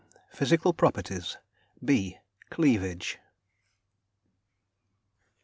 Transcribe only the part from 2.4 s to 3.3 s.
CLEAVAGE.